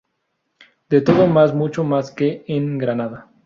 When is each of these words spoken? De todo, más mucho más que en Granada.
De 0.89 0.99
todo, 1.01 1.27
más 1.27 1.53
mucho 1.53 1.83
más 1.83 2.09
que 2.09 2.43
en 2.47 2.79
Granada. 2.79 3.27